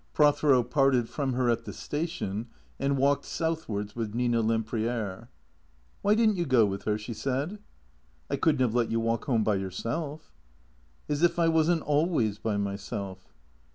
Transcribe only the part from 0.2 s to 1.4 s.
thero parted from